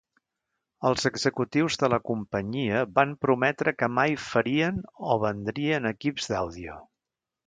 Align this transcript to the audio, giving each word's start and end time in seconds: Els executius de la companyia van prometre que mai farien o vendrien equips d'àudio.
Els 0.89 1.03
executius 1.09 1.75
de 1.81 1.89
la 1.93 1.99
companyia 2.09 2.81
van 2.95 3.13
prometre 3.25 3.73
que 3.81 3.89
mai 3.99 4.15
farien 4.29 4.81
o 5.13 5.19
vendrien 5.25 5.91
equips 5.95 6.31
d'àudio. 6.33 6.79